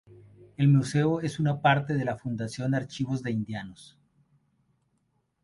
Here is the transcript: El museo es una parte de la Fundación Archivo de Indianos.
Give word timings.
El 0.57 0.67
museo 0.69 1.21
es 1.21 1.39
una 1.39 1.61
parte 1.61 1.93
de 1.93 2.03
la 2.05 2.17
Fundación 2.17 2.73
Archivo 2.73 3.15
de 3.19 3.29
Indianos. 3.29 3.99